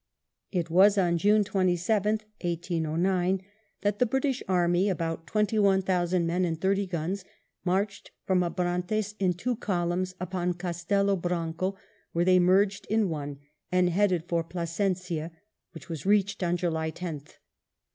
It 0.51 0.71
was 0.71 0.97
on 0.97 1.19
June 1.19 1.43
27th, 1.43 2.23
1809, 2.41 3.39
that 3.81 3.99
the 3.99 4.07
British 4.07 4.41
army, 4.47 4.89
about 4.89 5.27
twenty 5.27 5.59
one 5.59 5.83
thousand 5.83 6.25
men 6.25 6.43
and 6.43 6.59
thirty 6.59 6.87
guns, 6.87 7.23
marched 7.63 8.09
from 8.25 8.41
Abrantes 8.41 9.13
in 9.19 9.33
two 9.35 9.55
columns 9.57 10.15
upon 10.19 10.55
Castello 10.55 11.15
Branco, 11.15 11.77
where 12.13 12.25
they 12.25 12.39
merged 12.39 12.87
in 12.87 13.09
one, 13.09 13.41
and 13.71 13.91
headed 13.91 14.23
for 14.27 14.43
Plasencia, 14.43 15.29
which 15.71 15.87
was 15.87 16.03
reached 16.07 16.41
on 16.41 16.57
July 16.57 16.89
10th. 16.89 17.35